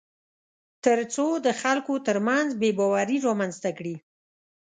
تر 0.85 0.99
څو 1.13 1.27
د 1.45 1.47
خلکو 1.61 1.93
ترمنځ 2.07 2.47
بېباوري 2.61 3.17
رامنځته 3.27 3.69
کړي 3.77 3.95